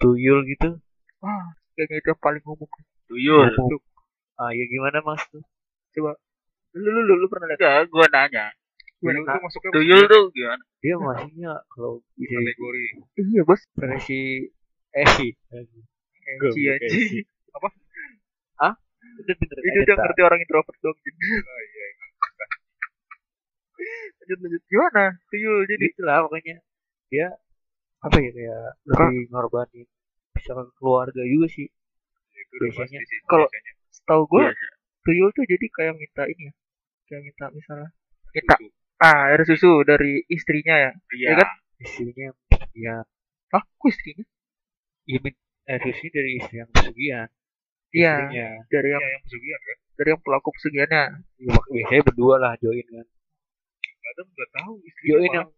tuyul 0.03 0.45
gitu. 0.45 0.77
Wah, 1.23 1.57
kayaknya 1.75 1.97
itu 2.01 2.09
yang 2.13 2.21
paling 2.21 2.43
umum. 2.45 2.69
Tuyul. 3.09 3.49
Ah 4.41 4.51
ya 4.53 4.65
gimana 4.69 4.99
mas 5.05 5.23
tuh? 5.29 5.43
Lu 5.99 6.89
lu 6.89 7.01
lu, 7.05 7.15
lu 7.21 7.27
pernah 7.29 7.53
lihat? 7.53 7.61
Enggak, 7.61 7.81
gua 7.93 8.07
nanya. 8.09 8.47
tuyul 9.03 9.27
Nah, 9.27 9.35
tuh 9.35 9.43
masuknya 9.45 9.71
Tuyul 9.75 10.03
tuh 10.09 10.25
gimana? 10.33 10.63
Dia 10.83 10.95
maksudnya 10.99 11.53
kalau 11.69 11.93
bisa 12.17 12.37
kategori 12.39 12.85
Iya 13.19 13.43
bos. 13.45 13.61
versi 13.77 14.23
Esi. 14.93 15.29
Anjing 15.53 15.85
anjing. 16.71 17.27
Itu 19.13 19.33
bener 19.37 19.57
Itu 19.61 19.79
udah 19.85 19.97
ngerti 20.01 20.21
orang 20.25 20.41
introvert 20.41 20.79
dong. 20.81 20.97
Jin. 21.03 21.15
ah, 21.21 21.61
iya 21.67 21.87
lanjut 24.23 24.39
lanjut 24.47 24.63
gimana? 24.71 25.05
Tuyul 25.29 25.67
jadi 25.67 25.85
itulah 25.91 26.17
pokoknya 26.25 26.57
dia 27.11 27.27
apa 28.03 28.17
ya 28.19 28.31
kayak 28.35 28.63
lebih 28.87 29.31
ngorbanin 29.31 29.87
misalkan 30.43 30.69
keluarga 30.75 31.23
juga 31.23 31.47
sih. 31.49 31.71
Udah 32.53 32.69
Biasanya. 32.69 32.99
kalau- 33.25 33.51
setahu 33.89 34.23
gue 34.27 34.45
Biasa. 34.45 34.67
tuyul 35.01 35.31
tuh 35.31 35.45
jadi 35.45 35.67
kayak 35.69 35.95
minta 35.95 36.23
ini 36.25 36.45
ya 36.45 36.53
kayak 37.05 37.23
minta 37.23 37.45
misalnya 37.49 37.89
minta 38.29 38.55
Susu. 38.55 38.67
ah 38.99 39.21
air 39.29 39.41
susu 39.45 39.73
dari 39.83 40.13
istrinya 40.27 40.75
ya. 40.75 40.91
Iya. 41.13 41.29
Ya 41.29 41.35
kan? 41.39 41.49
istrinya 41.79 42.27
ya 42.73 42.95
ah 43.51 43.63
kok 43.63 43.87
istrinya? 43.87 44.25
Iya 45.05 45.19
eh 45.63 45.79
susi 45.81 46.07
dari 46.09 46.31
istri 46.37 46.59
yang 46.59 46.69
pesugihan. 46.69 47.29
Iya 47.91 48.15
dari 48.67 48.89
yang 48.89 49.01
Iya, 49.01 49.09
yang 49.09 49.23
pesugihan 49.23 49.61
kan? 49.61 49.77
dari 49.93 50.09
yang 50.11 50.21
pelaku 50.21 50.49
pesugihannya. 50.51 51.03
Ya, 51.39 51.53
biasanya 51.63 52.03
berdua 52.03 52.35
lah 52.37 52.53
join 52.59 52.83
kan. 52.85 53.07
Kadang 54.03 54.27
nggak 54.29 54.51
tahu 54.53 54.73
istrinya 54.83 55.13
join 55.13 55.31
yang 55.33 55.49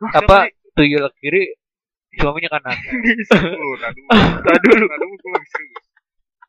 apa 0.00 0.36
tuyul 0.72 1.06
kiri 1.16 1.42
suaminya 2.18 2.50
kanan. 2.52 2.76
Dulu 3.30 3.74
tak 3.80 3.90
dulu 4.62 4.84
tak 4.86 4.98
dulu 4.98 5.14
gue 5.14 5.30
lagi 5.32 5.48
serius. 5.54 5.84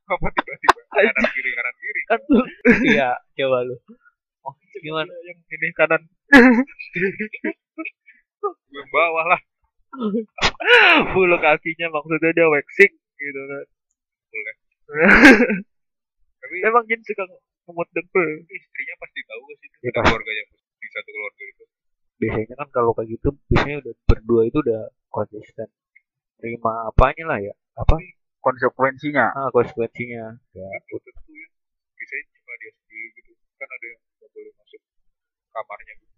Apa 0.10 0.28
tiba-tiba? 0.34 0.82
Kanan 0.90 1.26
kiri 1.32 1.52
kanan 1.54 1.76
kiri. 1.78 2.02
Kan 2.10 2.20
tuh 2.26 2.46
iya 2.90 3.10
coba 3.38 3.58
lu. 3.66 3.76
Oh 4.46 4.54
gimana? 4.82 5.14
Yang 5.26 5.38
ini 5.54 5.68
kanan. 5.78 6.02
Gue 8.42 8.84
bawah 8.90 9.26
lah. 9.30 9.42
Bulu 11.14 11.38
kakinya 11.42 11.88
maksudnya 11.94 12.30
dia 12.34 12.48
waxing 12.50 12.94
gitu 12.94 13.42
kan. 13.46 13.66
Boleh. 14.30 14.56
tapi 16.40 16.56
emang 16.66 16.86
Jin 16.90 17.02
suka 17.06 17.24
ngemut 17.70 17.90
dempel? 17.94 18.26
istrinya 18.50 18.96
pasti 18.98 19.20
tahu 19.26 19.42
gak 19.46 19.58
sih 19.62 19.68
itu. 19.70 19.78
Ya, 19.86 19.92
keluarganya 19.94 20.44
di 20.82 20.88
satu 20.90 21.10
keluarga 21.14 21.44
itu. 21.46 21.64
Biasanya 22.20 22.56
kan 22.58 22.70
kalau 22.74 22.92
kayak 22.98 23.10
gitu 23.14 23.30
biasanya 23.54 23.78
udah 23.86 23.94
berdua 24.10 24.42
itu 24.50 24.58
udah 24.60 24.82
konsisten. 25.12 25.68
Terima 26.40 26.88
apanya 26.90 27.24
lah 27.36 27.40
ya 27.44 27.54
apa? 27.76 27.96
Konsekuensinya. 28.40 29.26
Ah 29.36 29.50
konsekuensinya. 29.52 30.40
Ya 30.56 30.68
itu 30.88 30.96
ya 30.96 31.46
biasanya 31.98 32.24
cuma 32.32 32.54
dia 32.62 32.72
sendiri 32.80 33.08
gitu. 33.20 33.32
Kan 33.60 33.68
ada 33.68 33.86
yang 33.92 34.00
nggak 34.00 34.30
boleh 34.32 34.52
masuk 34.56 34.82
kamarnya 35.54 35.94
gitu. 36.00 36.16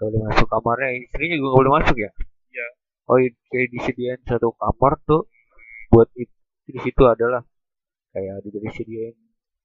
Boleh 0.00 0.20
masuk 0.30 0.46
kamarnya 0.48 0.88
istrinya 1.02 1.36
juga 1.36 1.48
gak 1.50 1.58
boleh 1.60 1.72
masuk 1.82 1.96
ya? 1.98 2.10
Iya. 2.50 2.66
oh 3.10 3.18
kayak 3.50 3.68
disediain 3.74 4.20
satu 4.26 4.54
kamar 4.54 4.92
tuh 5.06 5.26
buat 5.90 6.06
it- 6.14 6.30
di 6.70 6.78
situ 6.78 7.02
adalah 7.02 7.42
kayak 8.14 8.38
di- 8.46 8.62
disediain 8.62 9.16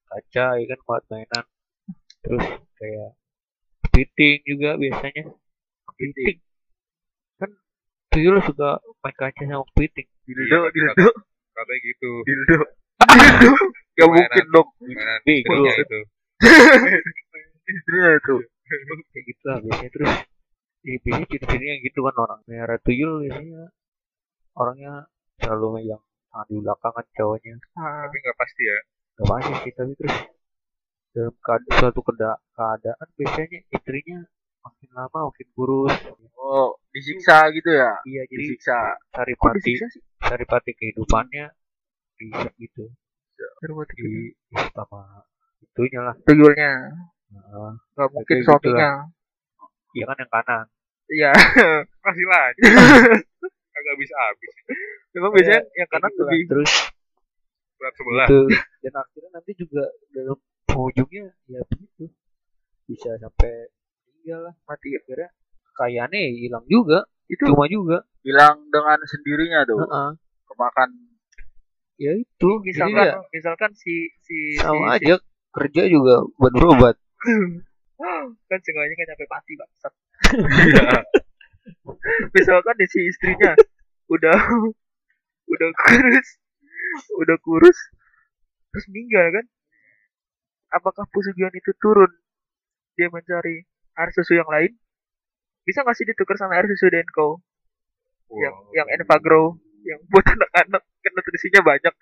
kaca 0.10 0.58
ya 0.58 0.66
kan 0.66 0.80
buat 0.86 1.04
mainan. 1.14 1.46
Terus 2.26 2.46
kayak 2.82 3.10
kepiting 3.86 4.42
juga 4.50 4.70
biasanya. 4.82 5.24
Kan 5.86 6.10
tuyul 8.16 8.40
suka 8.42 8.80
main 9.04 9.16
kaca 9.20 9.44
sama 9.44 9.64
kepiting 9.76 10.08
dildo 10.24 10.58
Iya, 10.66 10.70
dildo. 10.72 11.08
katanya 11.52 11.80
gitu. 11.84 12.12
Dildo. 12.24 12.58
Dildo. 13.06 13.52
Gak 14.00 14.08
mungkin 14.12 14.46
dong. 14.52 14.68
Bego. 15.24 15.54
istrinya 15.56 15.74
itu. 15.76 16.00
Istrinya 17.66 18.10
itu. 18.18 18.36
Kayak 19.12 19.24
gitu 19.30 19.44
lah 19.46 19.58
biasanya. 19.62 19.90
Terus 19.94 20.14
ya, 20.84 20.96
biasanya 21.04 21.28
ciri-cirinya 21.32 21.76
gitu 21.86 22.00
kan 22.04 22.16
orang 22.18 22.40
merah 22.50 22.80
tuyul 22.84 23.14
biasanya. 23.24 23.64
Orangnya 24.56 24.94
selalu 25.40 25.68
megang 25.80 26.04
tangan 26.32 26.46
di 26.50 26.56
belakang 26.60 26.94
kan 26.96 27.06
cowoknya. 27.16 27.56
Ah, 27.76 28.08
tapi 28.08 28.16
nggak 28.20 28.38
pasti 28.40 28.64
ya. 28.64 28.78
Gak 29.16 29.28
pasti 29.32 29.52
sih 29.64 29.72
tapi 29.76 29.92
terus 29.96 30.18
dalam 31.16 31.34
suatu 31.80 32.00
keadaan 32.04 33.08
biasanya 33.16 33.60
istrinya 33.72 34.20
makin 34.66 34.90
lama 34.98 35.20
makin 35.30 35.48
kurus. 35.54 35.94
Oh 36.36 36.76
disiksa 36.90 37.54
gitu 37.54 37.70
ya? 37.70 38.02
Iya 38.04 38.26
jadi 38.26 38.46
disiksa. 38.58 38.98
cari 40.26 40.46
pati 40.50 40.72
kehidupannya 40.74 41.54
bisa 42.18 42.50
gitu. 42.58 42.90
Terbuat 43.62 43.90
di 43.94 44.34
sama 44.74 45.22
itunya 45.62 46.02
lah. 46.02 46.16
Tuyulnya. 46.26 46.74
Nah, 47.36 47.76
nggak 47.94 48.10
mungkin 48.10 48.36
gitu 48.42 48.48
suaminya. 48.48 49.12
iya 49.94 50.04
kan 50.10 50.18
yang 50.18 50.32
kanan. 50.32 50.66
Iya. 51.06 51.32
Masih 52.06 52.26
lagi 52.30 52.62
kagak 53.76 53.96
bisa 54.00 54.16
habis. 54.16 54.54
Memang 55.12 55.32
biasanya 55.36 55.62
yang 55.76 55.90
kanan 55.92 56.10
gitu 56.10 56.22
lebih 56.24 56.42
terus 56.48 56.74
berat 57.76 57.94
sebelah. 58.00 58.28
itu 58.32 58.40
dan 58.88 58.94
akhirnya 59.04 59.30
nanti 59.36 59.52
juga 59.60 59.84
dalam 60.16 60.40
ujungnya 60.72 61.28
ya 61.52 61.60
begitu. 61.68 62.08
Bisa 62.88 63.20
sampai 63.20 63.75
meninggal 64.26 64.50
lah 64.50 64.56
mati 64.66 64.90
akhirnya 64.98 65.30
kekayaannya 65.70 66.22
hilang 66.42 66.66
juga 66.66 67.06
itu. 67.30 67.46
cuma 67.46 67.70
juga. 67.70 68.02
Hilang 68.26 68.58
dengan 68.74 68.98
sendirinya 69.06 69.62
tuh. 69.70 69.86
Heeh. 69.86 70.10
kemakan. 70.50 70.90
Ya 72.02 72.12
itu 72.18 72.50
misalkan 72.66 73.06
jadi 73.06 73.14
ya 73.14 73.22
misalkan 73.30 73.72
si 73.78 74.10
si 74.26 74.58
sama 74.58 74.98
si, 74.98 75.06
aja 75.06 75.16
kerja 75.54 75.84
juga 75.86 76.26
buat 76.42 76.54
berobat. 76.58 76.96
Kan 78.50 78.60
seenggaknya 78.60 78.96
kan 79.00 79.06
nyampe 79.08 79.26
mati 79.32 79.54
bangsat 79.56 79.94
misalkan 82.36 82.76
di 82.76 82.88
si 82.92 83.08
istrinya 83.08 83.56
udah 84.12 84.36
udah 85.54 85.70
kurus 85.80 86.28
udah 87.24 87.38
kurus 87.40 87.78
terus 88.74 88.86
meninggal 88.92 89.32
kan? 89.32 89.46
Apakah 90.76 91.08
pesugihan 91.08 91.56
itu 91.56 91.72
turun? 91.80 92.12
Dia 93.00 93.08
mencari 93.08 93.64
air 93.96 94.10
susu 94.12 94.36
yang 94.36 94.48
lain 94.48 94.72
bisa 95.66 95.82
nggak 95.82 95.96
sih 95.98 96.06
ditukar 96.06 96.38
sama 96.38 96.60
air 96.60 96.70
susu 96.70 96.92
Denko 96.92 97.42
yang 98.36 98.56
yang 98.76 98.88
Envagro 98.92 99.58
yang 99.86 100.00
buat 100.10 100.26
anak-anak 100.34 100.82
kan 100.82 101.12
nutrisinya 101.14 101.62
banyak 101.62 101.94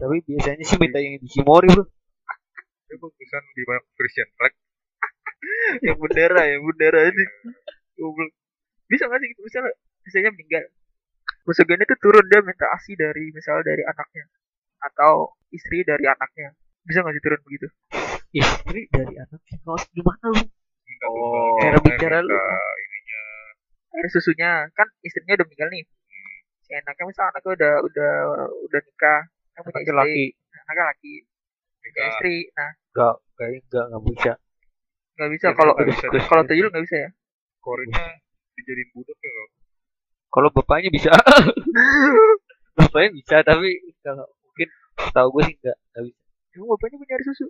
Tapi 0.00 0.16
biasanya 0.24 0.64
sih 0.64 0.80
minta 0.80 0.96
yang 0.96 1.20
Ishimori 1.20 1.68
bro. 1.76 1.84
Tapi 1.84 2.96
bagusan 2.96 3.42
di 3.52 3.62
banyak 3.68 3.84
Christian 4.00 4.28
flag. 4.32 4.52
yang 5.86 5.96
bendera 6.00 6.40
ya 6.48 6.56
bendera 6.56 7.00
ini 7.04 7.24
Goblok. 8.00 8.32
bisa 8.88 9.04
nggak 9.08 9.20
sih 9.20 9.28
gitu 9.32 9.40
misalnya 9.44 9.72
misalnya 10.04 10.30
meninggal 10.36 10.64
Musuhnya 11.48 11.84
itu 11.84 11.96
turun 12.00 12.24
dia 12.28 12.40
minta 12.44 12.68
asi 12.76 12.92
dari 12.96 13.32
misal 13.32 13.64
dari 13.64 13.80
anaknya 13.84 14.24
atau 14.80 15.36
istri 15.52 15.84
dari 15.84 16.04
anaknya 16.04 16.52
bisa 16.84 17.04
nggak 17.04 17.16
sih 17.16 17.24
turun 17.24 17.40
begitu 17.44 17.68
Istri 18.30 18.86
dari 18.94 19.14
anaknya. 19.18 19.56
Kalau 19.66 19.80
gimana 19.90 20.26
lu? 20.30 20.42
Minta 21.00 21.08
Oh. 21.72 21.82
bicara 21.82 22.18
lu. 22.20 22.36
ininya. 22.36 23.22
air 23.90 24.06
susunya 24.06 24.50
kan 24.70 24.86
istrinya 25.00 25.34
udah 25.34 25.46
meninggal 25.46 25.68
nih 25.68 25.84
si 26.60 26.70
anaknya 26.72 27.04
misal 27.04 27.24
anaknya 27.26 27.50
udah 27.52 27.72
udah 27.82 28.12
udah 28.62 28.80
nikah 28.80 29.20
kan 29.50 29.60
punya 29.60 29.80
istri 29.80 29.90
Laki-laki. 29.90 30.24
anaknya 30.54 30.84
laki 30.86 31.14
punya 31.74 31.88
Nikah. 31.90 32.08
istri 32.08 32.34
nah 32.52 32.70
Enggak, 32.90 33.14
kayaknya 33.34 33.60
enggak, 33.60 33.84
enggak 33.86 34.02
bisa. 34.06 34.32
nggak 35.12 35.30
bisa 35.30 35.46
kalau 35.52 35.72
nggak 35.74 35.88
bisa. 35.90 36.06
kalau 36.24 36.42
tuyul 36.44 36.68
nggak 36.68 36.84
bisa 36.84 36.96
ya 36.98 37.10
Korinnya 37.60 38.04
dijadiin 38.54 38.88
budak 38.90 39.18
ya 39.18 39.30
loh. 39.30 39.48
Kalau 40.28 40.48
bapaknya 40.50 40.88
bisa. 40.88 41.10
bapaknya 42.78 43.10
bisa, 43.12 43.36
tapi 43.42 43.68
kalau 44.00 44.24
mungkin 44.40 44.68
tahu 45.10 45.28
gue 45.30 45.42
sih 45.44 45.54
enggak, 45.56 45.76
enggak 45.90 46.02
bisa. 46.06 46.20
emang 46.52 46.68
bapaknya 46.70 46.96
punya 46.96 47.14
air 47.14 47.24
susu 47.24 47.46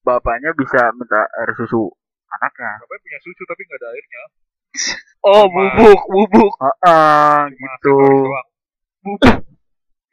Bapaknya 0.00 0.50
bisa 0.54 0.80
minta 0.92 1.20
air 1.34 1.50
susu 1.54 1.88
anaknya. 2.34 2.70
Bapaknya 2.82 3.00
punya 3.00 3.18
susu 3.24 3.42
tapi 3.44 3.60
nggak 3.64 3.78
ada 3.80 3.88
airnya. 3.92 4.22
oh 5.28 5.44
Cuma- 5.48 5.54
bubuk 5.74 6.00
bubuk 6.12 6.52
Heeh, 6.60 7.36
Cuma 7.48 7.56
gitu. 7.56 7.96
aksesoris 7.96 8.20
doang. 8.28 8.48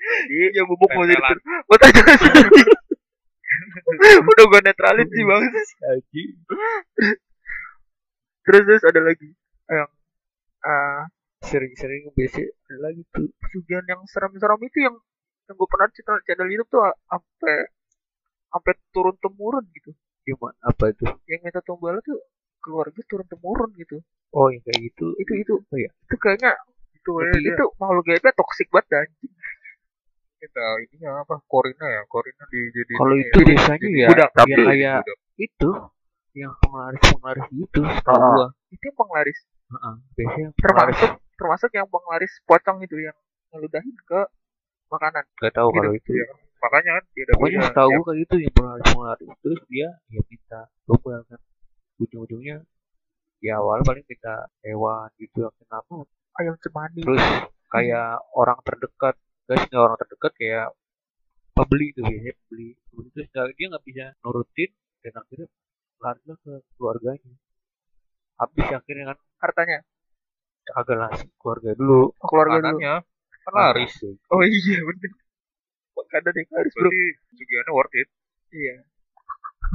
Jadi 0.05 0.55
ya 0.55 0.63
bubuk 0.63 0.89
mau 0.93 1.03
jadi. 1.03 1.21
Gua 1.67 1.77
tanya 1.81 2.01
Udah 4.25 4.45
gua 4.51 4.59
netralin 4.61 5.07
sih 5.07 5.23
bang 5.23 5.43
Haji. 5.81 6.23
Terus 8.45 8.61
terus 8.67 8.83
ada 8.85 9.01
lagi 9.01 9.29
Yang 9.69 9.89
ah 10.65 11.03
Sering-sering 11.45 12.09
biasa 12.13 12.41
ada 12.41 12.77
lagi 12.89 13.01
tuh. 13.13 13.29
Pesugihan 13.37 13.85
yang 13.85 14.01
seram-seram 14.09 14.57
itu 14.65 14.81
yang 14.81 14.95
Yang 15.45 15.55
gue 15.61 15.67
pernah 15.69 15.87
channel, 15.93 16.17
channel 16.25 16.49
YouTube 16.49 16.69
tuh 16.73 16.81
Sampai 17.05 17.55
Sampai 18.49 18.73
turun 18.89 19.15
temurun 19.21 19.65
gitu 19.73 19.93
Gimana 20.25 20.57
apa 20.61 20.83
itu? 20.89 21.05
Yang 21.25 21.41
minta 21.43 21.61
tumbal 21.61 22.01
tuh 22.01 22.19
Keluarga 22.57 22.97
turun 23.05 23.25
temurun 23.25 23.69
gitu 23.75 24.01
Oh, 24.31 24.49
yang 24.49 24.59
kayak 24.61 24.81
gitu. 24.83 25.13
Itu 25.15 25.33
itu 25.33 25.53
Oh 25.61 25.77
iya. 25.77 25.91
Itu 26.03 26.15
kayaknya 26.17 26.51
Itu 26.91 27.11
Itu, 27.15 27.37
dia 27.37 27.53
itu 27.53 27.65
makhluk 27.77 28.03
gaibnya 28.03 28.33
toxic 28.33 28.67
banget 28.67 28.85
dan 28.91 29.05
minta 30.35 30.65
ininya 30.79 31.09
apa? 31.21 31.35
Korina 31.45 31.85
ya. 31.87 32.01
Korina 32.05 32.43
dijadiin 32.45 32.97
Kalau 32.97 33.13
ini 33.13 33.23
itu 33.23 33.39
ya. 33.39 33.45
biasanya 33.47 33.87
ya, 33.87 34.07
budak, 34.09 34.25
ya 34.25 34.35
tapi- 34.35 34.55
kayak 34.59 34.97
Budak. 34.99 35.17
itu 35.37 35.69
yang 36.35 36.53
penglaris-penglaris 36.59 37.45
gitu, 37.49 37.79
setahu 37.87 38.17
Ah. 38.17 38.29
gua. 38.33 38.47
Itu 38.67 38.83
yang 38.83 38.97
penglaris 38.97 39.39
Heeh. 39.65 39.93
Biasanya 40.15 40.49
penglaris. 40.53 40.97
Termasuk 40.97 41.11
Termasuk 41.35 41.69
yang 41.71 41.87
penglaris 41.87 42.33
pocong 42.43 42.77
itu 42.79 42.95
Yang 42.97 43.17
ngeludahin 43.49 43.95
ke 44.01 44.19
Makanan 44.87 45.23
Gak 45.37 45.53
tahu 45.53 45.67
Gitu. 45.69 45.77
kalau 45.77 45.91
itu. 45.93 46.11
Iya. 46.11 46.25
Makanya 46.61 46.91
kan 46.97 47.03
dia 47.13 47.23
beda. 47.29 47.59
setahu 47.69 47.89
Yang 47.89 47.99
gua 47.99 48.05
kayak 48.07 48.19
gitu 48.21 48.35
yang 48.41 48.53
penglaris-penglaris. 48.55 49.29
Terus 49.43 49.61
dia 49.69 49.89
ya 50.11 50.21
minta 50.27 50.61
tumbal 50.87 51.21
kan. 51.29 51.39
Ujung-ujungnya 52.01 52.57
ya 53.43 53.53
awal 53.61 53.83
paling 53.85 54.05
minta 54.07 54.49
hewan 54.65 55.09
gitu 55.21 55.45
yang 55.45 55.55
kenapa 55.59 56.07
Ayam 56.35 56.55
cemani 56.59 56.99
terus 56.99 57.23
kayak 57.71 58.19
orang 58.35 58.59
terdekat 58.65 59.15
guys 59.47 59.63
nggak 59.69 59.83
orang 59.85 59.97
terdekat 60.01 60.31
kayak 60.35 60.67
pembeli 61.55 61.95
tuh 61.95 62.03
biasanya 62.03 62.33
pembeli 62.43 62.69
terus 63.13 63.27
dia 63.55 63.65
nggak 63.71 63.85
bisa 63.85 64.05
nurutin 64.25 64.69
dan 64.99 65.13
akhirnya 65.15 65.47
larinya 66.03 66.35
ke 66.43 66.53
keluarganya 66.75 67.33
habis 68.35 68.67
akhirnya 68.67 69.15
kan 69.15 69.17
Hartanya 69.39 69.79
kagak 70.65 70.97
lah 70.97 71.11
keluarga 71.37 71.71
dulu 71.77 72.01
Oh, 72.17 72.27
keluarga 72.27 72.57
dulu 72.65 72.79
kan 72.81 73.03
laris. 73.53 73.93
Oh 74.33 74.41
iya 74.41 74.81
bener. 74.81 75.11
Yang 75.95 76.49
harus 76.51 76.73
bro. 76.75 76.89
Sugihannya 77.31 77.71
worth 77.71 77.95
it. 77.95 78.09
Iya. 78.51 78.75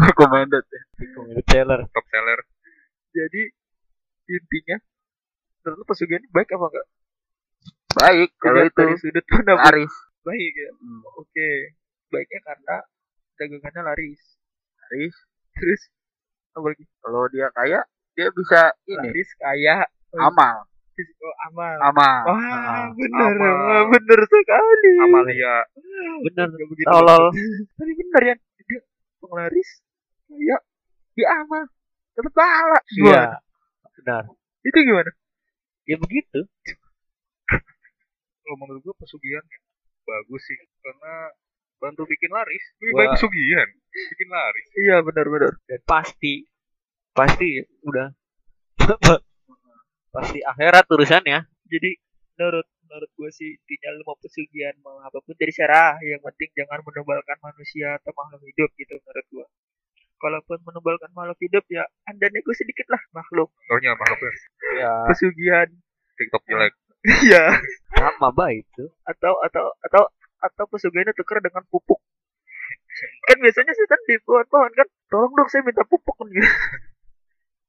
Recommended. 0.00 0.64
ya. 0.64 0.82
Recommended 0.96 1.44
seller 1.48 1.80
Top 1.90 2.06
seller. 2.08 2.40
Jadi 3.10 3.42
intinya 4.30 4.76
menurut 5.60 5.84
pesugihan 5.84 6.22
ini 6.22 6.30
baik 6.30 6.54
apa 6.54 6.66
enggak? 6.70 6.86
Baik 7.90 8.30
kalau 8.38 8.62
itu 8.62 8.76
dari 8.76 8.94
sudut 8.96 9.24
pandang 9.26 9.58
laris. 9.58 9.94
baik 10.20 10.52
ya. 10.54 10.70
Hmm, 10.78 11.02
Oke. 11.18 11.50
Baiknya 12.08 12.40
karena 12.44 12.76
dagangannya 13.34 13.82
laris. 13.84 14.22
laris. 14.78 15.16
Terus 15.52 15.82
apa 16.54 16.66
lagi? 16.70 16.84
Kalau 17.02 17.26
dia 17.28 17.48
kaya, 17.50 17.80
dia 18.14 18.28
bisa 18.30 18.74
ini 18.86 19.10
Laris 19.10 19.30
kaya. 19.36 19.86
amal, 20.14 20.66
Oh, 21.00 21.34
amal. 21.48 21.76
amal. 21.82 22.20
Wah, 22.28 22.36
Ah, 22.36 22.86
bener, 22.92 23.32
amal. 23.32 23.54
Wah, 23.56 23.82
bener 23.88 24.20
sekali. 24.22 24.94
Amalia. 25.00 25.56
Bener 26.22 26.46
Nggak 26.50 26.68
begitu 26.68 26.88
tolol. 26.88 27.24
Tapi 27.78 27.92
bener 27.96 28.22
ya, 28.22 28.34
dia 28.66 28.80
penglaris 29.20 29.68
kaya, 30.30 30.56
dia 31.12 31.26
amal, 31.42 31.64
dapat 32.14 32.32
pahala. 32.32 32.78
iya 32.94 33.22
benar 33.98 34.22
Itu 34.62 34.78
gimana? 34.80 35.10
ya 35.84 35.96
begitu 35.98 36.40
Kalau 38.40 38.56
menurut 38.58 38.80
gua 38.82 38.94
pesugihan 38.98 39.42
ya, 39.42 39.58
bagus 40.02 40.42
sih 40.42 40.58
karena 40.82 41.14
bantu 41.80 42.02
bikin 42.04 42.28
laris. 42.28 42.64
Lebih 42.78 42.92
baik 42.94 43.08
pesugihan. 43.16 43.68
Bikin 43.90 44.28
laris. 44.28 44.66
Iya 44.76 44.96
benar-benar. 45.00 45.52
dan 45.66 45.80
pasti 45.86 46.44
pasti 47.10 47.62
udah 47.82 48.10
pasti 50.14 50.38
akhirat 50.42 50.84
urusannya 50.86 51.38
Jadi 51.66 51.90
menurut 52.34 52.66
menurut 52.90 53.06
gue 53.14 53.30
sih 53.30 53.54
intinya 53.54 53.94
lu 53.94 54.02
mau 54.02 54.18
pesugihan 54.18 54.74
mau 54.82 54.98
apa 54.98 55.22
pun 55.22 55.38
dari 55.38 55.54
syarah 55.54 55.94
yang 56.02 56.18
penting 56.26 56.50
jangan 56.58 56.82
menebalkan 56.82 57.38
manusia 57.38 57.94
atau 58.02 58.10
makhluk 58.18 58.42
hidup 58.50 58.70
gitu 58.74 58.98
menurut 58.98 59.26
gua. 59.30 59.46
Kalaupun 60.18 60.58
menebalkan 60.66 61.10
makhluk 61.14 61.38
hidup 61.38 61.62
ya 61.70 61.86
anda 62.10 62.26
nego 62.34 62.50
sedikit 62.50 62.90
lah 62.90 62.98
makhluk 63.14 63.54
Contohnya 63.70 63.94
makhluknya 63.94 64.32
ya 64.74 64.92
pesugihan. 65.06 65.68
TikTok 66.18 66.42
jelek. 66.50 66.74
Iya. 67.30 67.56
sama 67.96 68.28
baik 68.28 68.68
tuh 68.76 68.92
atau 69.08 69.38
atau 69.40 69.72
atau 69.86 70.04
atau 70.42 70.64
pesugihannya 70.68 71.16
tukar 71.16 71.40
dengan 71.40 71.64
pupuk. 71.70 71.96
kan 73.24 73.36
biasanya 73.40 73.72
sih 73.72 73.86
kan 73.88 74.00
di 74.04 74.18
pohon-pohon 74.20 74.72
kan 74.76 74.88
tolong 75.08 75.32
dong 75.32 75.48
saya 75.48 75.64
minta 75.64 75.80
pupuk 75.86 76.12
kan 76.18 76.26
gitu. 76.34 76.44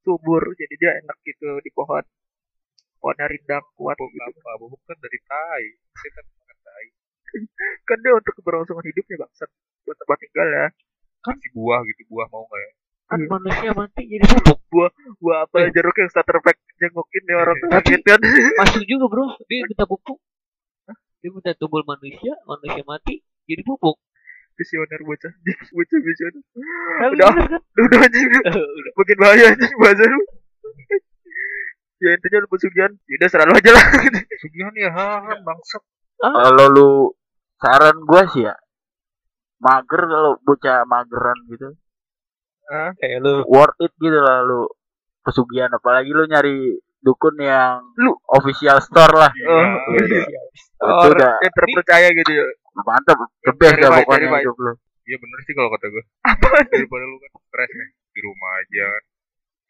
Subur 0.02 0.42
jadi 0.58 0.74
dia 0.76 0.90
enak 1.00 1.16
gitu 1.24 1.48
di 1.62 1.70
pohon. 1.72 2.02
Kuat 3.02 3.96
Bubuk 3.98 4.14
gitu. 4.14 4.38
apa? 4.38 4.50
Bubuk 4.62 4.80
kan 4.86 4.96
dari 5.02 5.18
tai. 5.26 5.64
Setan 5.98 6.24
makan 6.38 6.58
tai. 6.62 6.86
Kan 7.88 7.98
dia 8.00 8.12
untuk 8.14 8.32
keberlangsungan 8.38 8.84
hidupnya 8.86 9.26
bangsat. 9.26 9.50
Buat 9.82 9.96
tempat 9.98 10.18
tinggal 10.22 10.48
ya. 10.48 10.66
Kasih 11.26 11.50
buah 11.52 11.80
gitu. 11.90 12.00
Buah 12.14 12.26
mau 12.30 12.46
nggak 12.46 12.62
ya? 12.62 12.72
kan 13.12 13.20
Iya. 13.20 13.28
manusia 13.28 13.70
mati 13.76 14.02
jadi 14.08 14.24
bubuk 14.48 14.92
Gua 15.20 15.44
apa 15.44 15.68
jeruk 15.68 15.92
yang 16.00 16.08
starter 16.08 16.40
pack 16.40 16.56
jengukin 16.80 17.22
nih 17.28 17.36
orang 17.36 17.60
sakit 17.60 18.00
kan. 18.08 18.16
masuk 18.64 18.82
juga 18.88 19.04
bro 19.12 19.36
dia 19.44 19.68
minta 19.68 19.84
pupuk 19.84 20.16
dia 21.20 21.28
minta 21.28 21.52
tumbal 21.60 21.84
manusia 21.84 22.32
manusia 22.48 22.80
mati 22.88 23.20
jadi 23.44 23.60
pupuk 23.68 24.00
Visioner 24.52 25.00
bocah. 25.00 25.32
Bocah 25.72 25.98
visioner. 26.04 26.42
Udah. 27.16 27.32
kan 27.32 27.56
Udah 27.56 27.84
udah 27.88 27.98
anjing. 28.04 28.28
Makin 29.00 29.16
bahaya 29.16 29.44
anjing 29.56 29.72
bahasa 29.80 30.04
lu. 30.04 30.20
Ya 32.02 32.10
intinya 32.12 32.38
lu 32.42 32.48
pesugihan. 32.50 32.92
Yaudah 33.06 33.28
selalu 33.28 33.52
aja 33.56 33.70
lah. 33.70 33.84
Pesugihan 34.32 34.72
ya, 34.74 34.90
ha, 34.90 35.06
bangsat. 35.38 35.82
Kalau 36.18 36.66
lu 36.68 36.90
saran 37.56 37.96
gua 38.02 38.26
sih 38.28 38.42
ya, 38.42 38.54
mager 39.58 40.02
kalau 40.02 40.32
bocah 40.40 40.82
mageran 40.84 41.38
gitu, 41.48 41.68
kayak 42.96 43.18
lu 43.20 43.42
worth 43.46 43.78
it 43.78 43.92
gitu 43.96 44.16
lah 44.16 44.42
lu 44.42 44.66
pesugihan 45.20 45.70
apalagi 45.70 46.10
lu 46.10 46.24
nyari 46.24 46.78
dukun 46.98 47.34
yang 47.36 47.82
Lu. 47.96 48.14
official 48.32 48.78
store 48.78 49.14
lah 49.16 49.30
Oh, 49.30 49.64
Iya, 49.92 50.22
iya. 50.22 50.40
itu 50.42 50.82
Oh, 50.82 51.10
udah 51.10 51.34
yang 51.38 51.50
terpercaya 51.52 52.08
gitu 52.12 52.30
ya. 52.32 52.46
mantap 52.80 53.18
the 53.42 53.52
best 53.52 53.76
dah 53.76 53.90
pokoknya 53.92 54.40
hidup 54.40 54.56
lu 54.56 54.72
Iya 55.02 55.16
bener 55.18 55.38
sih 55.42 55.52
kalau 55.52 55.66
kata 55.68 55.90
gue. 55.90 56.04
Apaan? 56.22 56.62
Daripada 56.70 57.02
lu 57.02 57.18
kan 57.18 57.30
stres 57.42 57.70
nih 57.74 57.88
di 58.14 58.20
rumah 58.22 58.50
aja 58.56 58.84
kan. 58.86 59.02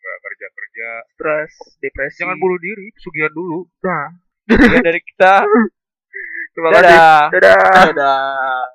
Nggak 0.03 0.19
kerja 0.27 0.47
kerja. 0.51 0.89
Stres, 1.15 1.53
depresi. 1.79 2.19
Jangan 2.27 2.37
bunuh 2.43 2.59
diri. 2.59 2.91
Pesugihan 2.91 3.31
dulu. 3.31 3.71
Nah, 3.87 4.07
dari 4.83 5.01
kita 5.01 5.47
terima 6.53 6.69
kasih. 6.75 6.83
dadah 6.83 7.21
Dadah. 7.31 7.85
dadah 7.95 8.72